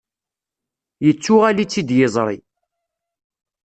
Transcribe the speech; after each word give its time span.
Yettuɣal-itt-id 1.05 1.89
yiẓri. 1.97 2.37